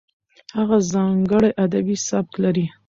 هغه 0.57 0.77
ځانګړی 0.91 1.49
ادبي 1.63 1.95
سبک 2.07 2.33
لري. 2.43 2.65